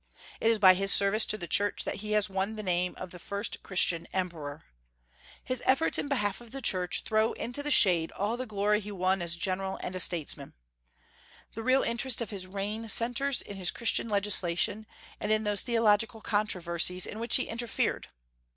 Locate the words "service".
0.91-1.27